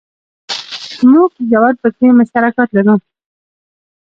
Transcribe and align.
موږ 1.11 1.31
ژور 1.49 1.73
فکري 1.81 2.09
مشترکات 2.19 2.69
لرو. 2.75 2.95